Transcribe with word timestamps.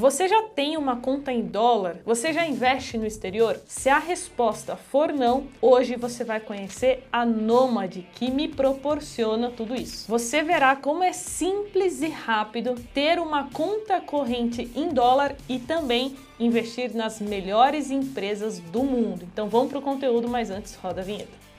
Você 0.00 0.26
já 0.26 0.44
tem 0.44 0.78
uma 0.78 0.96
conta 0.96 1.30
em 1.30 1.42
dólar? 1.42 1.98
Você 2.06 2.32
já 2.32 2.46
investe 2.46 2.96
no 2.96 3.04
exterior? 3.04 3.60
Se 3.66 3.90
a 3.90 3.98
resposta 3.98 4.74
for 4.74 5.12
não, 5.12 5.48
hoje 5.60 5.94
você 5.94 6.24
vai 6.24 6.40
conhecer 6.40 7.06
a 7.12 7.26
Nômade 7.26 8.06
que 8.14 8.30
me 8.30 8.48
proporciona 8.48 9.50
tudo 9.50 9.74
isso. 9.74 10.08
Você 10.08 10.42
verá 10.42 10.74
como 10.74 11.04
é 11.04 11.12
simples 11.12 12.00
e 12.00 12.08
rápido 12.08 12.76
ter 12.94 13.18
uma 13.18 13.50
conta 13.50 14.00
corrente 14.00 14.70
em 14.74 14.88
dólar 14.88 15.36
e 15.46 15.58
também 15.58 16.16
investir 16.38 16.94
nas 16.94 17.20
melhores 17.20 17.90
empresas 17.90 18.58
do 18.58 18.82
mundo. 18.82 19.28
Então 19.30 19.50
vamos 19.50 19.68
para 19.68 19.80
o 19.80 19.82
conteúdo, 19.82 20.26
mas 20.26 20.48
antes 20.48 20.76
roda 20.76 21.02
a 21.02 21.04
vinheta. 21.04 21.49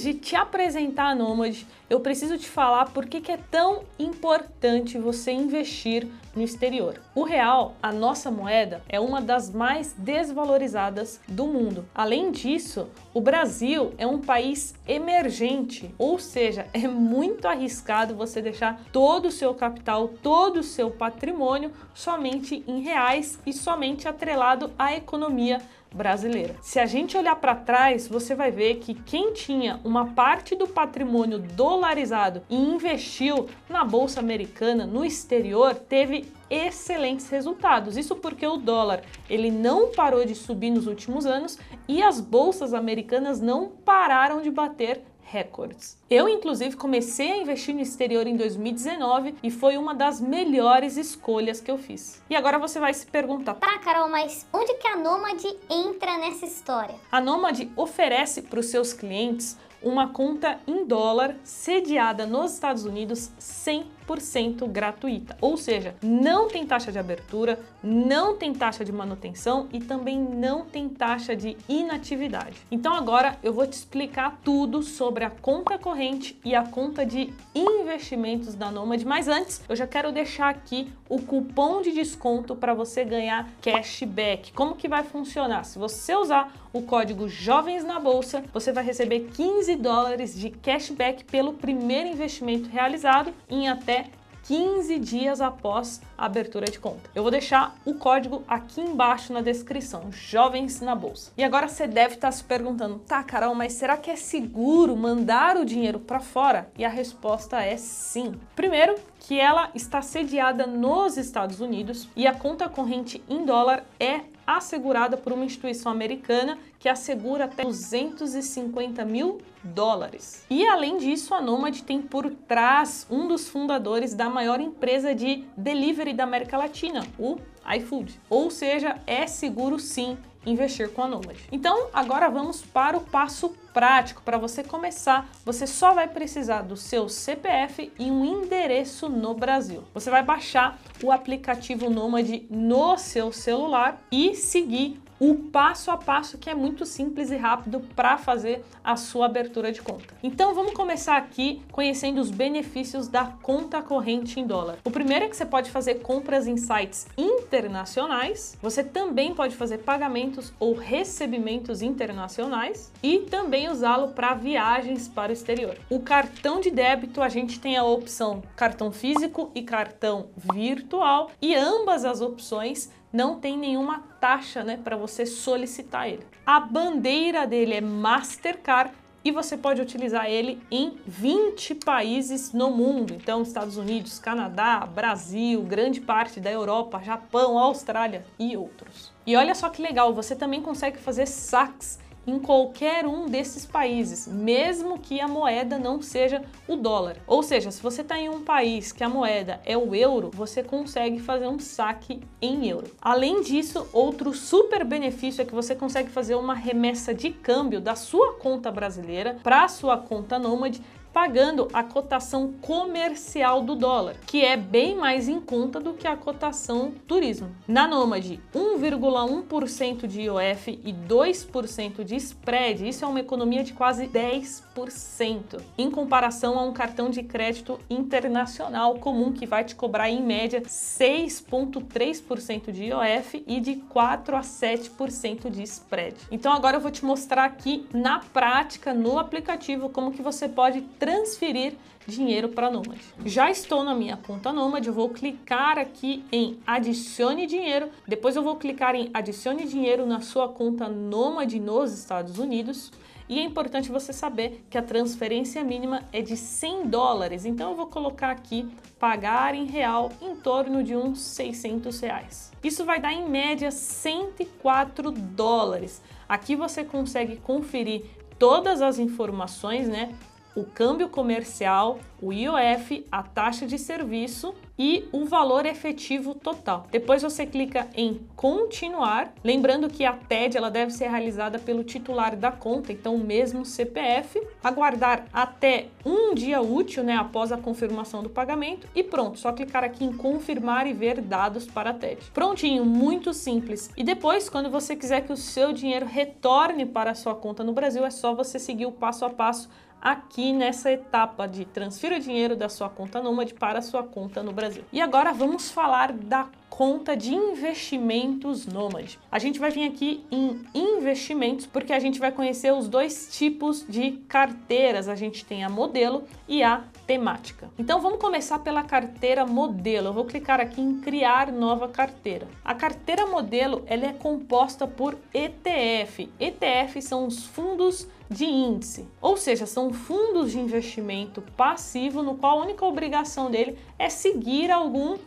Antes 0.00 0.14
de 0.14 0.18
te 0.18 0.34
apresentar 0.34 1.10
a 1.10 1.14
Nomad, 1.14 1.62
eu 1.90 2.00
preciso 2.00 2.38
te 2.38 2.48
falar 2.48 2.86
por 2.86 3.04
que 3.04 3.30
é 3.30 3.36
tão 3.36 3.82
importante 3.98 4.96
você 4.96 5.30
investir 5.30 6.08
no 6.34 6.42
exterior. 6.42 6.98
O 7.14 7.22
real, 7.22 7.74
a 7.82 7.92
nossa 7.92 8.30
moeda, 8.30 8.82
é 8.88 8.98
uma 8.98 9.20
das 9.20 9.50
mais 9.50 9.92
desvalorizadas 9.98 11.20
do 11.28 11.46
mundo. 11.46 11.84
Além 11.94 12.30
disso, 12.30 12.88
o 13.12 13.20
Brasil 13.20 13.92
é 13.98 14.06
um 14.06 14.20
país 14.20 14.74
emergente, 14.88 15.94
ou 15.98 16.18
seja, 16.18 16.66
é 16.72 16.88
muito 16.88 17.46
arriscado 17.46 18.14
você 18.14 18.40
deixar 18.40 18.80
todo 18.92 19.26
o 19.26 19.32
seu 19.32 19.52
capital, 19.54 20.08
todo 20.22 20.60
o 20.60 20.64
seu 20.64 20.90
patrimônio 20.90 21.72
somente 21.92 22.64
em 22.66 22.80
reais 22.80 23.38
e 23.44 23.52
somente 23.52 24.08
atrelado 24.08 24.70
à 24.78 24.94
economia 24.94 25.60
brasileira. 25.92 26.56
Se 26.60 26.78
a 26.78 26.86
gente 26.86 27.16
olhar 27.16 27.36
para 27.36 27.54
trás, 27.54 28.06
você 28.06 28.34
vai 28.34 28.50
ver 28.50 28.76
que 28.76 28.94
quem 28.94 29.32
tinha 29.32 29.80
uma 29.84 30.06
parte 30.12 30.54
do 30.54 30.66
patrimônio 30.66 31.38
dolarizado 31.38 32.42
e 32.48 32.56
investiu 32.56 33.48
na 33.68 33.84
bolsa 33.84 34.20
americana 34.20 34.86
no 34.86 35.04
exterior 35.04 35.74
teve 35.74 36.32
excelentes 36.48 37.28
resultados. 37.28 37.96
Isso 37.96 38.16
porque 38.16 38.46
o 38.46 38.56
dólar 38.56 39.02
ele 39.28 39.50
não 39.50 39.92
parou 39.92 40.24
de 40.24 40.34
subir 40.34 40.70
nos 40.70 40.86
últimos 40.86 41.26
anos 41.26 41.58
e 41.86 42.02
as 42.02 42.20
bolsas 42.20 42.74
americanas 42.74 43.40
não 43.40 43.68
pararam 43.68 44.42
de 44.42 44.50
bater 44.50 45.02
recordes. 45.30 45.96
Eu, 46.10 46.28
inclusive, 46.28 46.76
comecei 46.76 47.30
a 47.30 47.36
investir 47.36 47.74
no 47.74 47.80
exterior 47.80 48.26
em 48.26 48.36
2019 48.36 49.36
e 49.42 49.50
foi 49.50 49.76
uma 49.76 49.94
das 49.94 50.20
melhores 50.20 50.96
escolhas 50.96 51.60
que 51.60 51.70
eu 51.70 51.78
fiz. 51.78 52.20
E 52.28 52.34
agora 52.34 52.58
você 52.58 52.80
vai 52.80 52.92
se 52.92 53.06
perguntar: 53.06 53.54
Tá, 53.54 53.78
Carol, 53.78 54.08
mas 54.08 54.46
onde 54.52 54.74
que 54.74 54.88
a 54.88 54.96
Nomad 54.96 55.42
entra 55.70 56.18
nessa 56.18 56.44
história? 56.46 56.96
A 57.12 57.20
Nomad 57.20 57.60
oferece 57.76 58.42
para 58.42 58.58
os 58.58 58.66
seus 58.66 58.92
clientes 58.92 59.56
uma 59.82 60.08
conta 60.08 60.58
em 60.66 60.84
dólar 60.84 61.36
sediada 61.42 62.26
nos 62.26 62.52
Estados 62.52 62.84
Unidos 62.84 63.30
100% 63.40 64.68
gratuita. 64.68 65.36
Ou 65.40 65.56
seja, 65.56 65.94
não 66.02 66.48
tem 66.48 66.66
taxa 66.66 66.92
de 66.92 66.98
abertura, 66.98 67.58
não 67.82 68.36
tem 68.36 68.52
taxa 68.52 68.84
de 68.84 68.92
manutenção 68.92 69.68
e 69.72 69.80
também 69.80 70.18
não 70.18 70.64
tem 70.64 70.88
taxa 70.88 71.34
de 71.34 71.56
inatividade. 71.68 72.56
Então 72.70 72.92
agora 72.92 73.38
eu 73.42 73.52
vou 73.52 73.66
te 73.66 73.74
explicar 73.74 74.38
tudo 74.44 74.82
sobre 74.82 75.24
a 75.24 75.30
conta 75.30 75.78
corrente 75.78 76.38
e 76.44 76.54
a 76.54 76.64
conta 76.64 77.06
de 77.06 77.32
investimentos 77.54 78.54
da 78.54 78.70
Nomad, 78.70 79.02
mas 79.04 79.28
antes 79.28 79.62
eu 79.68 79.76
já 79.76 79.86
quero 79.86 80.12
deixar 80.12 80.48
aqui 80.48 80.92
o 81.08 81.20
cupom 81.20 81.80
de 81.80 81.92
desconto 81.92 82.54
para 82.54 82.74
você 82.74 83.04
ganhar 83.04 83.48
cashback. 83.62 84.52
Como 84.52 84.76
que 84.76 84.88
vai 84.88 85.02
funcionar? 85.02 85.64
Se 85.64 85.78
você 85.78 86.14
usar 86.14 86.52
o 86.72 86.82
código 86.82 87.28
Jovens 87.28 87.84
na 87.84 87.98
Bolsa, 87.98 88.44
você 88.52 88.72
vai 88.72 88.84
receber 88.84 89.28
15 89.34 89.69
dólares 89.76 90.38
de 90.38 90.50
cashback 90.50 91.24
pelo 91.24 91.54
primeiro 91.54 92.08
investimento 92.08 92.68
realizado 92.68 93.32
em 93.48 93.68
até 93.68 94.06
15 94.50 94.98
dias 94.98 95.40
após 95.40 96.00
a 96.18 96.26
abertura 96.26 96.66
de 96.66 96.80
conta. 96.80 97.08
Eu 97.14 97.22
vou 97.22 97.30
deixar 97.30 97.76
o 97.84 97.94
código 97.94 98.42
aqui 98.48 98.80
embaixo 98.80 99.32
na 99.32 99.40
descrição, 99.40 100.10
Jovens 100.10 100.80
na 100.80 100.94
Bolsa. 100.94 101.30
E 101.36 101.44
agora 101.44 101.68
você 101.68 101.86
deve 101.86 102.14
estar 102.14 102.32
se 102.32 102.42
perguntando, 102.42 102.98
tá, 102.98 103.22
Carol, 103.22 103.54
mas 103.54 103.74
será 103.74 103.96
que 103.96 104.10
é 104.10 104.16
seguro 104.16 104.96
mandar 104.96 105.56
o 105.56 105.64
dinheiro 105.64 106.00
para 106.00 106.18
fora? 106.18 106.68
E 106.76 106.84
a 106.84 106.88
resposta 106.88 107.62
é 107.62 107.76
sim. 107.76 108.34
Primeiro, 108.56 108.96
que 109.20 109.38
ela 109.38 109.70
está 109.74 110.02
sediada 110.02 110.66
nos 110.66 111.16
Estados 111.16 111.60
Unidos 111.60 112.08
e 112.16 112.26
a 112.26 112.34
conta 112.34 112.68
corrente 112.68 113.22
em 113.28 113.44
dólar 113.44 113.84
é 114.00 114.22
assegurada 114.46 115.16
por 115.16 115.32
uma 115.32 115.44
instituição 115.44 115.90
americana 115.90 116.58
que 116.78 116.88
assegura 116.88 117.44
até 117.44 117.62
250 117.62 119.04
mil 119.04 119.40
dólares. 119.62 120.44
E 120.48 120.66
além 120.66 120.96
disso, 120.96 121.34
a 121.34 121.40
Nomad 121.40 121.80
tem 121.82 122.00
por 122.00 122.30
trás 122.30 123.06
um 123.10 123.28
dos 123.28 123.48
fundadores 123.48 124.14
da 124.14 124.28
maior 124.28 124.60
empresa 124.60 125.14
de 125.14 125.44
delivery 125.56 126.12
da 126.12 126.24
América 126.24 126.56
Latina, 126.56 127.06
o 127.18 127.36
iFood. 127.76 128.18
Ou 128.28 128.50
seja, 128.50 128.98
é 129.06 129.26
seguro 129.26 129.78
sim 129.78 130.16
investir 130.44 130.90
com 130.90 131.02
a 131.02 131.08
Nomad. 131.08 131.36
Então, 131.52 131.88
agora 131.92 132.28
vamos 132.28 132.62
para 132.62 132.96
o 132.96 133.00
passo 133.00 133.50
prático. 133.72 134.22
Para 134.22 134.38
você 134.38 134.64
começar, 134.64 135.28
você 135.44 135.66
só 135.66 135.92
vai 135.92 136.08
precisar 136.08 136.62
do 136.62 136.76
seu 136.76 137.08
CPF 137.08 137.92
e 137.98 138.10
um 138.10 138.24
endereço 138.24 139.08
no 139.08 139.34
Brasil. 139.34 139.84
Você 139.94 140.10
vai 140.10 140.22
baixar 140.22 140.78
o 141.02 141.12
aplicativo 141.12 141.90
Nomad 141.90 142.28
no 142.48 142.96
seu 142.96 143.32
celular 143.32 144.00
e 144.10 144.34
seguir 144.34 145.00
o 145.20 145.34
passo 145.34 145.90
a 145.90 145.98
passo 145.98 146.38
que 146.38 146.48
é 146.48 146.54
muito 146.54 146.86
simples 146.86 147.30
e 147.30 147.36
rápido 147.36 147.80
para 147.94 148.16
fazer 148.16 148.64
a 148.82 148.96
sua 148.96 149.26
abertura 149.26 149.70
de 149.70 149.82
conta. 149.82 150.14
Então 150.22 150.54
vamos 150.54 150.72
começar 150.72 151.18
aqui 151.18 151.62
conhecendo 151.70 152.20
os 152.20 152.30
benefícios 152.30 153.06
da 153.06 153.26
conta 153.42 153.82
corrente 153.82 154.40
em 154.40 154.46
dólar. 154.46 154.78
O 154.82 154.90
primeiro 154.90 155.26
é 155.26 155.28
que 155.28 155.36
você 155.36 155.44
pode 155.44 155.70
fazer 155.70 155.96
compras 155.96 156.46
em 156.46 156.56
sites 156.56 157.06
internacionais, 157.18 158.56
você 158.62 158.82
também 158.82 159.34
pode 159.34 159.54
fazer 159.54 159.78
pagamentos 159.78 160.54
ou 160.58 160.74
recebimentos 160.74 161.82
internacionais 161.82 162.90
e 163.02 163.18
também 163.18 163.68
usá-lo 163.68 164.08
para 164.08 164.32
viagens 164.32 165.06
para 165.06 165.30
o 165.30 165.34
exterior. 165.34 165.76
O 165.90 166.00
cartão 166.00 166.60
de 166.60 166.70
débito 166.70 167.20
a 167.20 167.28
gente 167.28 167.60
tem 167.60 167.76
a 167.76 167.84
opção 167.84 168.42
cartão 168.56 168.90
físico 168.90 169.50
e 169.54 169.62
cartão 169.62 170.30
virtual 170.36 171.30
e 171.42 171.54
ambas 171.54 172.06
as 172.06 172.22
opções 172.22 172.90
não 173.12 173.38
tem 173.38 173.56
nenhuma 173.56 174.04
taxa 174.20 174.62
né, 174.62 174.78
para 174.82 174.96
você 174.96 175.26
solicitar 175.26 176.08
ele. 176.08 176.26
A 176.44 176.60
bandeira 176.60 177.46
dele 177.46 177.74
é 177.74 177.80
Mastercard 177.80 178.92
e 179.24 179.30
você 179.30 179.56
pode 179.56 179.82
utilizar 179.82 180.26
ele 180.26 180.62
em 180.70 180.96
20 181.06 181.74
países 181.76 182.52
no 182.52 182.70
mundo. 182.70 183.14
Então, 183.14 183.42
Estados 183.42 183.76
Unidos, 183.76 184.18
Canadá, 184.18 184.86
Brasil, 184.86 185.62
grande 185.62 186.00
parte 186.00 186.40
da 186.40 186.50
Europa, 186.50 187.02
Japão, 187.02 187.58
Austrália 187.58 188.24
e 188.38 188.56
outros. 188.56 189.12
E 189.26 189.36
olha 189.36 189.54
só 189.54 189.68
que 189.68 189.82
legal, 189.82 190.14
você 190.14 190.34
também 190.34 190.62
consegue 190.62 190.98
fazer 190.98 191.26
saques 191.26 191.98
em 192.26 192.38
qualquer 192.38 193.06
um 193.06 193.26
desses 193.26 193.64
países, 193.64 194.26
mesmo 194.26 194.98
que 194.98 195.20
a 195.20 195.28
moeda 195.28 195.78
não 195.78 196.02
seja 196.02 196.42
o 196.68 196.76
dólar. 196.76 197.16
Ou 197.26 197.42
seja, 197.42 197.70
se 197.70 197.82
você 197.82 198.02
está 198.02 198.18
em 198.18 198.28
um 198.28 198.42
país 198.42 198.92
que 198.92 199.02
a 199.02 199.08
moeda 199.08 199.60
é 199.64 199.76
o 199.76 199.94
euro, 199.94 200.30
você 200.32 200.62
consegue 200.62 201.18
fazer 201.18 201.48
um 201.48 201.58
saque 201.58 202.20
em 202.40 202.68
euro. 202.68 202.90
Além 203.00 203.42
disso, 203.42 203.88
outro 203.92 204.32
super 204.32 204.84
benefício 204.84 205.42
é 205.42 205.44
que 205.44 205.54
você 205.54 205.74
consegue 205.74 206.10
fazer 206.10 206.34
uma 206.34 206.54
remessa 206.54 207.14
de 207.14 207.30
câmbio 207.30 207.80
da 207.80 207.94
sua 207.94 208.34
conta 208.34 208.70
brasileira 208.70 209.36
para 209.42 209.64
a 209.64 209.68
sua 209.68 209.96
conta 209.96 210.38
nômade 210.38 210.80
pagando 211.12 211.68
a 211.72 211.82
cotação 211.82 212.52
comercial 212.60 213.62
do 213.62 213.74
dólar, 213.74 214.16
que 214.26 214.44
é 214.44 214.56
bem 214.56 214.96
mais 214.96 215.28
em 215.28 215.40
conta 215.40 215.80
do 215.80 215.94
que 215.94 216.06
a 216.06 216.16
cotação 216.16 216.92
turismo. 217.06 217.50
Na 217.66 217.86
Nômade, 217.86 218.40
1,1% 218.54 220.06
de 220.06 220.22
IOF 220.22 220.80
e 220.84 220.92
2% 220.92 222.04
de 222.04 222.16
spread, 222.16 222.88
isso 222.88 223.04
é 223.04 223.08
uma 223.08 223.20
economia 223.20 223.64
de 223.64 223.72
quase 223.72 224.06
10%, 224.06 225.60
em 225.76 225.90
comparação 225.90 226.58
a 226.58 226.62
um 226.62 226.72
cartão 226.72 227.10
de 227.10 227.22
crédito 227.22 227.78
internacional 227.88 228.94
comum 228.94 229.32
que 229.32 229.46
vai 229.46 229.64
te 229.64 229.74
cobrar 229.74 230.10
em 230.10 230.22
média 230.22 230.62
6,3% 230.62 232.70
de 232.70 232.84
IOF 232.84 233.44
e 233.46 233.60
de 233.60 233.76
4 233.76 234.36
a 234.36 234.40
7% 234.40 235.50
de 235.50 235.62
spread. 235.62 236.16
Então 236.30 236.52
agora 236.52 236.76
eu 236.76 236.80
vou 236.80 236.90
te 236.90 237.04
mostrar 237.04 237.44
aqui 237.44 237.86
na 237.92 238.20
prática 238.20 238.94
no 238.94 239.18
aplicativo 239.18 239.88
como 239.88 240.12
que 240.12 240.22
você 240.22 240.48
pode 240.48 240.82
transferir 241.00 241.72
dinheiro 242.06 242.50
para 242.50 242.70
Nomad. 242.70 243.00
Já 243.24 243.50
estou 243.50 243.82
na 243.82 243.94
minha 243.94 244.18
conta 244.18 244.52
Nomad, 244.52 244.86
eu 244.86 244.92
vou 244.92 245.08
clicar 245.08 245.78
aqui 245.78 246.22
em 246.30 246.58
adicione 246.66 247.46
dinheiro, 247.46 247.88
depois 248.06 248.36
eu 248.36 248.42
vou 248.42 248.56
clicar 248.56 248.94
em 248.94 249.10
adicione 249.14 249.66
dinheiro 249.66 250.04
na 250.04 250.20
sua 250.20 250.48
conta 250.48 250.88
Nomad 250.88 251.52
nos 251.54 251.92
Estados 251.92 252.38
Unidos. 252.38 252.92
E 253.28 253.38
é 253.38 253.42
importante 253.44 253.92
você 253.92 254.12
saber 254.12 254.64
que 254.68 254.76
a 254.76 254.82
transferência 254.82 255.62
mínima 255.62 256.02
é 256.12 256.20
de 256.20 256.36
100 256.36 256.88
dólares, 256.88 257.46
então 257.46 257.70
eu 257.70 257.76
vou 257.76 257.86
colocar 257.86 258.30
aqui 258.30 258.68
pagar 258.98 259.54
em 259.54 259.66
real 259.66 260.10
em 260.20 260.34
torno 260.34 260.82
de 260.82 260.96
uns 260.96 261.20
600 261.20 262.00
reais. 262.00 262.52
Isso 262.62 262.84
vai 262.84 263.00
dar 263.00 263.12
em 263.12 263.28
média 263.28 263.70
104 263.70 265.12
dólares. 265.12 266.02
Aqui 266.28 266.56
você 266.56 266.82
consegue 266.82 267.36
conferir 267.36 268.02
todas 268.36 268.82
as 268.82 268.98
informações, 268.98 269.86
né? 269.86 270.12
O 270.54 270.64
câmbio 270.64 271.08
comercial, 271.08 271.98
o 272.20 272.32
IOF, 272.32 273.06
a 273.10 273.22
taxa 273.22 273.66
de 273.66 273.78
serviço 273.78 274.54
e 274.78 275.08
o 275.12 275.24
valor 275.24 275.66
efetivo 275.66 276.34
total. 276.34 276.86
Depois 276.90 277.22
você 277.22 277.46
clica 277.46 277.88
em 277.94 278.20
continuar, 278.34 279.32
lembrando 279.44 279.88
que 279.88 280.04
a 280.04 280.12
TED 280.12 280.56
ela 280.56 280.70
deve 280.70 280.90
ser 280.90 281.08
realizada 281.08 281.58
pelo 281.58 281.84
titular 281.84 282.34
da 282.34 282.50
conta, 282.50 282.92
então 282.92 283.14
o 283.14 283.24
mesmo 283.24 283.64
CPF, 283.64 284.40
aguardar 284.62 285.26
até 285.32 285.88
um 286.04 286.34
dia 286.34 286.60
útil, 286.62 287.04
né, 287.04 287.14
após 287.14 287.52
a 287.52 287.58
confirmação 287.58 288.22
do 288.22 288.30
pagamento 288.30 288.86
e 288.94 289.02
pronto, 289.02 289.38
só 289.38 289.52
clicar 289.52 289.84
aqui 289.84 290.04
em 290.04 290.12
confirmar 290.12 290.86
e 290.86 290.92
ver 290.92 291.20
dados 291.20 291.66
para 291.66 291.90
a 291.90 291.94
TED. 291.94 292.30
Prontinho, 292.32 292.84
muito 292.84 293.34
simples. 293.34 293.90
E 293.96 294.02
depois, 294.02 294.48
quando 294.48 294.70
você 294.70 294.96
quiser 294.96 295.22
que 295.22 295.32
o 295.32 295.36
seu 295.36 295.72
dinheiro 295.72 296.06
retorne 296.06 296.86
para 296.86 297.10
a 297.10 297.14
sua 297.14 297.34
conta 297.34 297.62
no 297.62 297.72
Brasil, 297.72 298.04
é 298.04 298.10
só 298.10 298.34
você 298.34 298.58
seguir 298.58 298.86
o 298.86 298.92
passo 298.92 299.24
a 299.24 299.30
passo 299.30 299.68
aqui 300.00 300.52
nessa 300.52 300.90
etapa 300.90 301.46
de 301.46 301.64
transfira 301.64 302.18
dinheiro 302.18 302.56
da 302.56 302.68
sua 302.68 302.88
conta 302.88 303.20
Nômade 303.20 303.54
para 303.54 303.80
a 303.80 303.82
sua 303.82 304.02
conta 304.02 304.42
no 304.42 304.52
Brasil. 304.52 304.84
E 304.92 305.00
agora 305.00 305.32
vamos 305.32 305.70
falar 305.70 306.12
da 306.12 306.48
conta 306.70 307.16
de 307.16 307.34
investimentos 307.34 308.64
Nômade. 308.64 309.18
A 309.30 309.38
gente 309.38 309.58
vai 309.58 309.70
vir 309.70 309.84
aqui 309.84 310.24
em 310.30 310.62
investimentos 310.72 311.66
porque 311.66 311.92
a 311.92 311.98
gente 311.98 312.18
vai 312.20 312.32
conhecer 312.32 312.72
os 312.72 312.88
dois 312.88 313.28
tipos 313.36 313.84
de 313.86 314.12
carteiras. 314.28 315.08
A 315.08 315.14
gente 315.14 315.44
tem 315.44 315.64
a 315.64 315.68
modelo 315.68 316.24
e 316.48 316.62
a 316.62 316.84
temática. 317.06 317.68
Então 317.78 318.00
vamos 318.00 318.20
começar 318.20 318.60
pela 318.60 318.84
carteira 318.84 319.44
modelo. 319.44 320.08
Eu 320.08 320.12
vou 320.12 320.24
clicar 320.24 320.60
aqui 320.60 320.80
em 320.80 321.00
criar 321.00 321.52
nova 321.52 321.88
carteira. 321.88 322.46
A 322.64 322.74
carteira 322.74 323.26
modelo 323.26 323.82
ela 323.86 324.06
é 324.06 324.12
composta 324.12 324.86
por 324.86 325.18
ETF. 325.34 326.30
ETF 326.38 327.02
são 327.02 327.26
os 327.26 327.44
fundos 327.44 328.08
de 328.30 328.44
índice, 328.44 329.08
ou 329.20 329.36
seja, 329.36 329.66
são 329.66 329.92
fundos 329.92 330.52
de 330.52 330.60
investimento 330.60 331.42
passivo 331.56 332.22
no 332.22 332.36
qual 332.36 332.60
a 332.60 332.62
única 332.62 332.84
obrigação 332.84 333.50
dele 333.50 333.76
é 333.98 334.08
seguir 334.08 334.70
algum 334.70 335.18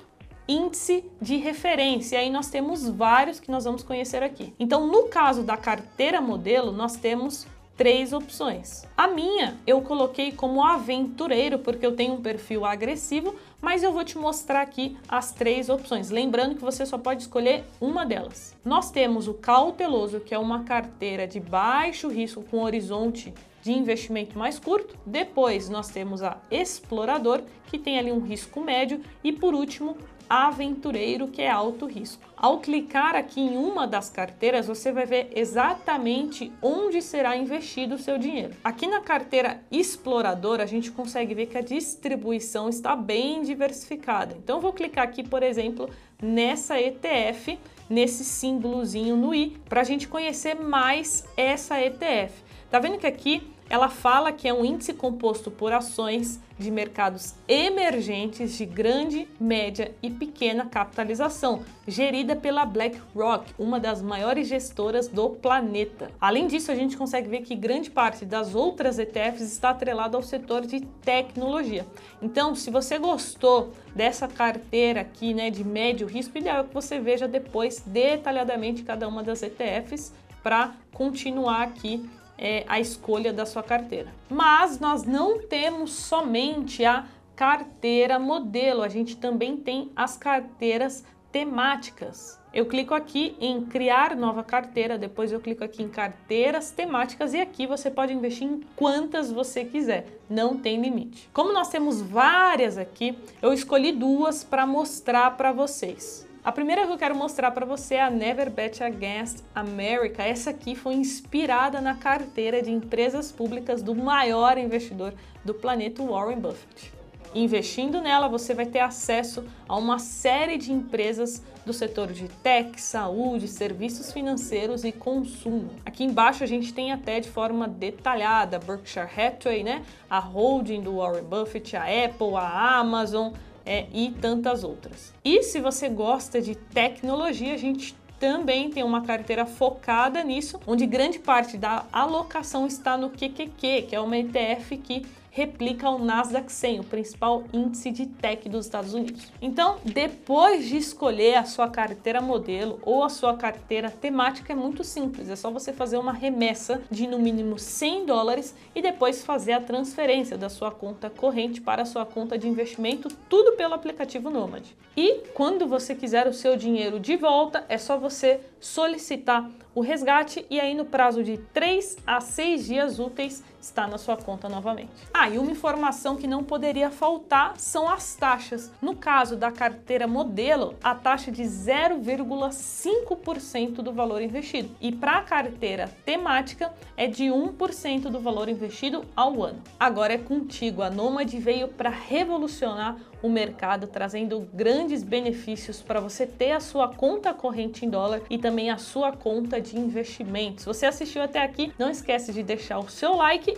índice 0.48 1.06
de 1.22 1.38
referência. 1.38 2.16
E 2.16 2.19
aí 2.19 2.30
nós 2.30 2.50
temos 2.50 2.88
vários 2.88 3.40
que 3.40 3.51
nós 3.51 3.66
vamos 3.66 3.84
conhecer 3.84 4.24
aqui. 4.24 4.54
Então, 4.60 4.88
no 4.88 5.04
caso 5.04 5.44
da 5.44 5.57
carteira 5.57 6.22
modelo, 6.22 6.72
nós 6.72 6.95
temos 6.95 7.48
três 7.75 8.13
opções. 8.13 8.86
A 8.95 9.07
minha 9.07 9.57
eu 9.66 9.81
coloquei 9.81 10.31
como 10.31 10.63
aventureiro 10.63 11.60
porque 11.60 11.86
eu 11.86 11.95
tenho 11.95 12.13
um 12.13 12.22
perfil 12.22 12.66
agressivo, 12.66 13.36
mas 13.60 13.81
eu 13.84 13.92
vou 13.92 14.04
te 14.04 14.18
mostrar 14.18 14.62
aqui 14.62 14.98
as 15.07 15.31
três 15.31 15.69
opções. 15.69 16.10
Lembrando 16.10 16.56
que 16.56 16.62
você 16.62 16.86
só 16.86 16.98
pode 16.98 17.24
escolher 17.24 17.63
uma 17.81 18.06
delas. 18.06 18.56
Nós 18.63 18.92
temos 18.92 19.28
o 19.28 19.34
cauteloso, 19.34 20.19
que 20.19 20.36
é 20.36 20.38
uma 20.38 20.63
carteira 20.63 21.25
de 21.25 21.39
baixo 21.39 22.07
risco 22.10 22.44
com 22.44 22.63
horizonte 22.63 23.34
de 23.63 23.71
investimento 23.71 24.38
mais 24.38 24.60
curto. 24.60 24.95
Depois 25.06 25.69
nós 25.69 25.88
temos 25.89 26.21
a 26.21 26.38
explorador, 26.51 27.42
que 27.68 27.80
tem 27.80 27.98
ali 27.98 28.12
um 28.12 28.19
risco 28.19 28.62
médio 28.62 29.01
e 29.24 29.31
por 29.31 29.56
último 29.56 29.98
aventureiro, 30.30 31.27
que 31.27 31.42
é 31.42 31.50
alto 31.50 31.86
risco. 31.86 32.21
Ao 32.36 32.60
clicar 32.60 33.15
aqui 33.15 33.39
em 33.39 33.56
uma 33.56 33.88
das 33.88 34.10
carteiras, 34.10 34.68
você 34.68 34.92
vai 34.92 35.06
ver 35.06 35.30
exatamente 35.33 36.51
onde 36.62 37.01
será 37.01 37.38
investido 37.38 37.95
o 37.95 38.00
seu 38.00 38.18
dinheiro. 38.18 38.54
Aqui 38.63 38.88
na 38.88 39.00
carteira 39.00 39.62
explorador, 39.71 40.60
a 40.60 40.65
gente 40.65 40.92
consegue 40.92 41.33
ver 41.33 41.45
que 41.45 41.57
a 41.57 41.62
distribuição 41.62 42.68
está 42.68 42.95
bem 42.95 43.44
diversificada. 43.44 44.36
Então, 44.38 44.60
vou 44.60 44.74
clicar 44.74 45.06
aqui, 45.06 45.24
por 45.24 45.44
exemplo, 45.44 45.89
nessa 46.21 46.80
ETF, 46.80 47.57
nesse 47.89 48.25
símbolozinho 48.25 49.15
no 49.15 49.33
i, 49.33 49.57
para 49.69 49.81
a 49.81 49.86
gente 49.86 50.07
conhecer 50.07 50.56
mais 50.56 51.25
essa 51.38 51.80
ETF. 51.80 52.33
Tá 52.69 52.80
vendo 52.80 52.98
que 52.98 53.06
aqui 53.06 53.53
ela 53.69 53.89
fala 53.89 54.31
que 54.31 54.48
é 54.48 54.54
um 54.54 54.63
índice 54.63 54.94
composto 54.94 55.50
por 55.50 55.71
ações 55.71 56.39
de 56.57 56.69
mercados 56.69 57.33
emergentes 57.48 58.56
de 58.56 58.65
grande, 58.65 59.27
média 59.39 59.94
e 60.01 60.10
pequena 60.10 60.65
capitalização, 60.65 61.63
gerida 61.88 62.36
pela 62.36 62.65
BlackRock, 62.65 63.54
uma 63.57 63.80
das 63.80 64.01
maiores 64.01 64.48
gestoras 64.48 65.07
do 65.07 65.30
planeta. 65.30 66.12
Além 66.21 66.48
disso, 66.48 66.71
a 66.71 66.75
gente 66.75 66.95
consegue 66.95 67.27
ver 67.27 67.42
que 67.42 67.56
grande 67.56 67.89
parte 67.89 68.25
das 68.25 68.54
outras 68.54 69.00
ETFs 69.00 69.42
está 69.42 69.71
atrelada 69.71 70.15
ao 70.15 70.24
setor 70.24 70.65
de 70.65 70.81
tecnologia. 71.04 71.86
Então, 72.21 72.56
se 72.56 72.69
você 72.69 72.98
gostou 73.00 73.74
dessa 73.95 74.27
carteira 74.27 75.01
aqui, 75.01 75.33
né, 75.33 75.50
de 75.50 75.63
médio 75.63 76.07
risco, 76.07 76.38
ideal 76.38 76.62
é 76.62 76.63
que 76.63 76.74
você 76.74 77.00
veja 77.00 77.27
depois 77.27 77.80
detalhadamente 77.86 78.83
cada 78.83 79.07
uma 79.07 79.24
das 79.24 79.42
ETFs 79.42 80.13
para 80.44 80.74
continuar 80.94 81.63
aqui 81.63 82.07
é, 82.38 82.64
a 82.68 82.80
escolha 82.80 83.32
da 83.32 83.46
sua 83.46 83.64
carteira. 83.64 84.14
Mas 84.30 84.80
nós 84.80 85.04
não 85.04 85.40
temos 85.40 85.94
somente 85.94 86.84
a 86.86 87.06
carteira 87.36 88.20
modelo, 88.20 88.82
a 88.82 88.88
gente 88.88 89.18
também 89.18 89.58
tem 89.58 89.92
as 89.96 90.18
carteiras 90.18 91.04
temáticas. 91.32 92.40
Eu 92.54 92.68
clico 92.68 92.94
aqui 92.94 93.36
em 93.42 93.66
criar 93.66 94.16
nova 94.16 94.44
carteira, 94.44 94.96
depois 94.96 95.32
eu 95.32 95.40
clico 95.40 95.64
aqui 95.64 95.82
em 95.82 95.90
carteiras 95.90 96.70
temáticas 96.70 97.34
e 97.34 97.42
aqui 97.42 97.66
você 97.66 97.90
pode 97.90 98.14
investir 98.14 98.48
em 98.48 98.62
quantas 98.76 99.32
você 99.32 99.66
quiser, 99.66 100.20
não 100.30 100.56
tem 100.56 100.80
limite. 100.80 101.28
Como 101.34 101.52
nós 101.52 101.70
temos 101.70 102.00
várias 102.00 102.78
aqui, 102.78 103.18
eu 103.42 103.52
escolhi 103.52 103.92
duas 103.92 104.44
para 104.44 104.68
mostrar 104.68 105.36
para 105.36 105.52
vocês. 105.52 106.28
A 106.44 106.51
primeira 106.51 106.86
que 106.86 106.92
eu 106.92 106.98
quero 106.98 107.16
mostrar 107.16 107.51
para 107.51 107.66
você 107.66 107.95
é 107.95 108.01
a 108.01 108.10
Never 108.10 108.50
Bet 108.51 108.84
Against 108.84 109.42
America. 109.56 110.22
Essa 110.22 110.50
aqui 110.50 110.75
foi 110.75 110.95
inspirada 110.95 111.80
na 111.80 111.95
carteira 111.95 112.62
de 112.62 112.69
empresas 112.69 113.31
públicas 113.31 113.81
do 113.81 113.95
maior 113.95 114.57
investidor 114.57 115.13
do 115.45 115.54
planeta, 115.54 116.04
Warren 116.04 116.40
Buffett. 116.40 116.92
Investindo 117.34 118.01
nela, 118.01 118.28
você 118.28 118.54
vai 118.54 118.66
ter 118.66 118.80
acesso 118.80 119.45
a 119.69 119.78
uma 119.78 120.00
série 120.00 120.57
de 120.57 120.74
empresas 120.74 121.42
do 121.66 121.72
setor 121.72 122.12
de 122.12 122.28
tech, 122.28 122.80
saúde, 122.80 123.48
serviços 123.48 124.12
financeiros 124.12 124.84
e 124.84 124.92
consumo. 124.92 125.69
Aqui 125.86 126.04
embaixo 126.04 126.44
a 126.44 126.48
gente 126.48 126.74
tem 126.74 126.92
até 126.92 127.22
de 127.22 127.30
forma 127.30 127.69
detalhada 127.69 128.60
Berkshire 128.60 129.07
Hathaway, 129.07 129.63
né? 129.63 129.81
A 130.10 130.19
holding 130.19 130.81
do 130.81 130.98
Warren 130.98 131.24
Buffett, 131.24 131.78
a 131.78 131.84
Apple, 131.84 132.36
a 132.36 132.80
Amazon, 132.80 133.31
é, 133.65 133.88
e 133.94 134.12
tantas 134.12 134.63
outras. 134.63 135.13
E 135.24 135.44
se 135.44 135.60
você 135.60 135.89
gosta 135.89 136.42
de 136.42 136.56
tecnologia, 136.56 137.54
a 137.54 137.57
gente 137.57 137.95
também 138.24 138.70
tem 138.70 138.84
uma 138.84 139.02
carteira 139.02 139.46
focada 139.46 140.24
nisso, 140.24 140.58
onde 140.65 140.86
grande 140.86 141.20
parte 141.20 141.58
da 141.58 141.86
alocação 141.92 142.65
está 142.65 142.96
no 142.96 143.10
QQQ, 143.10 143.82
que 143.82 143.94
é 143.94 144.00
uma 144.00 144.15
ETF 144.15 144.77
que 144.77 145.06
replica 145.34 145.89
o 145.89 145.98
Nasdaq 145.98 146.51
100, 146.51 146.82
o 146.82 146.84
principal 146.84 147.44
índice 147.51 147.89
de 147.89 148.06
tech 148.06 148.48
dos 148.48 148.68
Estados 148.68 148.94
Unidos. 148.94 149.32
Então, 149.42 149.77
depois 149.84 150.68
de 150.68 150.77
escolher 150.77 151.36
a 151.36 151.44
sua 151.44 151.68
carteira 151.68 152.22
modelo 152.22 152.80
ou 152.84 153.03
a 153.03 153.10
sua 153.10 153.36
carteira 153.36 153.89
temática, 153.89 154.53
é 154.53 154.56
muito 154.56 154.84
simples, 154.84 155.30
é 155.30 155.36
só 155.36 155.50
você 155.50 155.74
fazer 155.74 155.98
uma 155.98 156.13
remessa 156.13 156.84
de 156.92 157.08
no 157.08 157.18
mínimo 157.18 157.58
100 157.58 158.06
dólares 158.06 158.56
e 158.75 158.82
depois 158.82 159.25
fazer 159.25 159.53
a 159.53 159.60
transferência 159.60 160.38
da 160.38 160.50
sua 160.50 160.70
conta 160.70 161.10
corrente 161.10 161.60
para 161.60 161.82
a 161.82 161.86
sua 161.86 162.06
conta 162.06 162.38
de 162.38 162.48
investimento, 162.48 163.10
tudo 163.27 163.53
pelo 163.53 163.74
aplicativo 163.74 164.30
Nomad. 164.30 164.63
E 164.96 165.24
quando 165.34 165.65
você 165.65 165.96
quiser 165.96 166.27
o 166.27 166.34
seu 166.34 166.56
dinheiro 166.56 167.00
de 167.00 167.15
volta, 167.15 167.65
é 167.68 167.80
só 167.80 167.98
você 167.98 168.12
solicitar 168.60 169.50
o 169.75 169.82
resgate 169.82 170.46
e 170.50 170.60
aí 170.60 170.74
no 170.74 170.86
prazo 170.86 171.24
de 171.24 171.38
3 171.38 171.98
a 172.05 172.22
6 172.22 172.65
dias 172.65 173.00
úteis 173.00 173.43
está 173.63 173.88
na 173.88 173.98
sua 173.98 174.17
conta 174.17 174.50
novamente. 174.50 174.91
Ah, 175.13 175.29
e 175.29 175.38
uma 175.38 175.51
informação 175.51 176.17
que 176.17 176.27
não 176.27 176.43
poderia 176.43 176.91
faltar 176.91 177.53
são 177.58 177.89
as 177.89 178.13
taxas. 178.15 178.70
No 178.82 178.93
caso 178.96 179.38
da 179.38 179.50
carteira 179.51 180.05
modelo, 180.05 180.75
a 180.84 180.93
taxa 180.93 181.32
de 181.32 181.43
0,5% 181.43 183.75
do 183.75 183.93
valor 183.93 184.22
investido. 184.22 184.70
E 184.82 184.91
para 184.91 185.17
a 185.17 185.22
carteira 185.22 185.89
temática 186.05 186.74
é 186.98 187.08
de 187.08 187.24
1% 187.25 188.10
do 188.10 188.20
valor 188.20 188.50
investido 188.50 189.05
ao 189.15 189.41
ano. 189.41 189.62
Agora 189.79 190.13
é 190.13 190.17
contigo, 190.17 190.82
a 190.82 190.89
Nomad 190.89 191.32
veio 191.34 191.70
para 191.70 191.89
revolucionar 191.89 192.98
o 193.24 193.29
mercado, 193.29 193.88
trazendo 193.88 194.48
grandes 194.53 195.01
benefícios 195.01 195.82
para 195.82 196.01
você 196.01 196.27
ter 196.27 196.51
a 196.51 196.60
sua 196.60 196.89
conta 196.89 197.34
corrente 197.34 197.86
em 197.86 197.89
dólar 197.89 198.22
e 198.29 198.38
também 198.38 198.70
a 198.70 198.77
sua 198.77 199.13
conta 199.13 199.62
de 199.62 199.79
investimentos. 199.79 200.63
Se 200.63 200.67
você 200.67 200.86
assistiu 200.86 201.22
até 201.22 201.41
aqui, 201.41 201.72
não 201.79 201.89
esquece 201.89 202.34
de 202.34 202.43
deixar 202.43 202.79
o 202.79 202.89
seu 202.89 203.13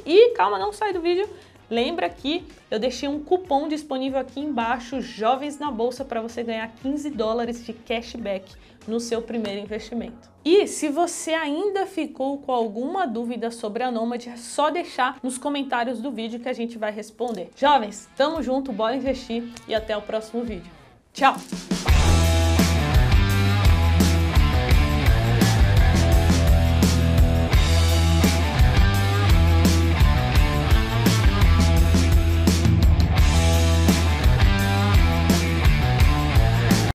e 0.06 0.32
calma, 0.32 0.58
não 0.58 0.74
sai 0.74 0.94
do 0.94 1.02
vídeo. 1.02 1.28
Lembra 1.70 2.08
que 2.10 2.46
eu 2.70 2.78
deixei 2.78 3.10
um 3.10 3.24
cupom 3.24 3.68
disponível 3.68 4.20
aqui 4.20 4.40
embaixo, 4.40 5.02
Jovens 5.02 5.58
na 5.58 5.72
Bolsa, 5.72 6.06
para 6.06 6.22
você 6.22 6.44
ganhar 6.44 6.72
15 6.82 7.10
dólares 7.10 7.66
de 7.66 7.74
cashback 7.74 8.54
no 8.88 9.00
seu 9.00 9.22
primeiro 9.22 9.62
investimento. 9.62 10.30
E 10.44 10.68
se 10.68 10.90
você 10.90 11.34
ainda 11.34 11.88
ficou 11.88 12.38
com 12.38 12.52
alguma 12.52 13.08
dúvida 13.08 13.50
sobre 13.50 13.82
a 13.82 13.90
Nomad, 13.90 14.28
é 14.28 14.38
só 14.38 14.70
deixar 14.70 15.18
nos 15.24 15.40
comentários 15.40 16.00
do 16.00 16.12
vídeo 16.12 16.40
que 16.40 16.50
a 16.50 16.54
gente 16.54 16.78
vai 16.78 16.92
responder. 16.92 17.50
Jovens, 17.56 18.08
tamo 18.16 18.44
junto, 18.44 18.72
bora 18.72 18.96
investir 18.96 19.44
e 19.68 19.74
até 19.74 19.98
o 19.98 20.02
próximo 20.04 20.44
vídeo. 20.44 20.72
Tchau! 21.14 21.36